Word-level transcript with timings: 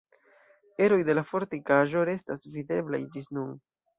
Eroj 0.85 0.97
de 1.09 1.15
la 1.19 1.23
fortikaĵo 1.31 2.03
restas 2.11 2.43
videblaj 2.57 3.03
ĝis 3.17 3.31
nun. 3.39 3.55